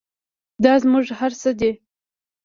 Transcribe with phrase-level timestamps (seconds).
[0.63, 1.71] دا زموږ هر څه دی؟